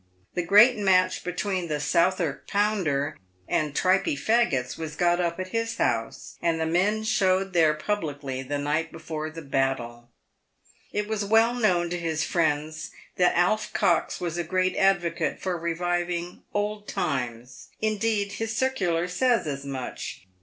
[0.33, 5.77] The great match between the Southwark Pounder and Tripey Paggits was got up at his
[5.77, 10.09] house, and the men showed there publicly the night before the battle
[10.91, 15.55] It was well known to his friends that Alf Cox was a great advocate for
[15.55, 20.25] reviving" Old times"— indeed, his circular says as much.